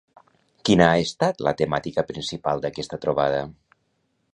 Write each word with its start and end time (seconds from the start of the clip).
Quina 0.69 0.87
ha 0.93 1.01
estat 1.09 1.45
la 1.49 1.55
temàtica 1.61 2.07
principal 2.09 2.65
d'aquesta 2.67 3.05
trobada? 3.05 3.49